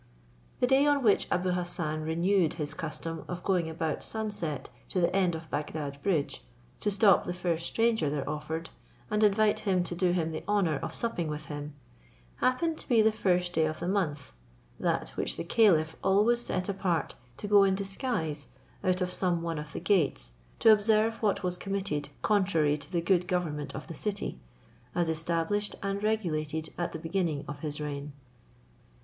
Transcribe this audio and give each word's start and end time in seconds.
The 0.61 0.65
day 0.65 0.87
on 0.87 1.03
which 1.03 1.27
Abou 1.29 1.51
Hassan 1.51 2.01
renewed 2.01 2.53
his 2.53 2.73
custom 2.73 3.23
of 3.27 3.43
going 3.43 3.69
about 3.69 4.01
sun 4.01 4.31
set 4.31 4.67
to 4.89 4.99
the 4.99 5.15
end 5.15 5.35
of 5.35 5.47
Bagdad 5.51 6.01
bridge 6.01 6.43
to 6.79 6.89
stop 6.89 7.23
the 7.23 7.35
first 7.35 7.67
stranger 7.67 8.09
thee 8.09 8.23
offered, 8.25 8.71
and 9.11 9.23
invite 9.23 9.59
him 9.59 9.83
to 9.83 9.93
do 9.93 10.09
him 10.11 10.31
the 10.31 10.43
honour 10.47 10.77
of 10.79 10.95
supping 10.95 11.27
with 11.27 11.45
him, 11.53 11.75
happened 12.37 12.79
to 12.79 12.89
be 12.89 13.03
the 13.03 13.11
first 13.11 13.53
day 13.53 13.67
of 13.67 13.79
the 13.79 13.87
month, 13.87 14.31
that 14.79 15.09
which 15.09 15.37
the 15.37 15.43
caliph 15.43 15.95
always 16.03 16.41
set 16.41 16.67
apart 16.67 17.13
to 17.37 17.47
go 17.47 17.63
in 17.63 17.75
disguise 17.75 18.47
out 18.83 19.01
of 19.01 19.13
some 19.13 19.43
one 19.43 19.59
of 19.59 19.71
the 19.71 19.79
gates 19.79 20.31
to 20.57 20.71
observe 20.73 21.21
what 21.21 21.43
was 21.43 21.55
committed 21.55 22.09
contrary 22.23 22.75
to 22.75 22.91
the 22.91 23.01
good 23.01 23.27
government 23.27 23.75
of 23.75 23.85
the 23.85 23.93
city, 23.93 24.39
as 24.95 25.09
established 25.09 25.75
and 25.83 26.01
regulated 26.01 26.73
at 26.75 26.91
the 26.91 26.97
beginning 26.97 27.45
of 27.47 27.59
his 27.59 27.79
reign. 27.79 28.13